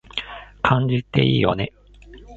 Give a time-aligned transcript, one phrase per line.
[0.63, 1.71] 漢字っていいよね